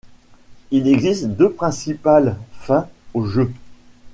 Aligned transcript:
Il 0.71 0.87
existe 0.87 1.27
deux 1.27 1.51
principales 1.51 2.35
fins 2.53 2.87
au 3.13 3.23
jeu. 3.27 3.53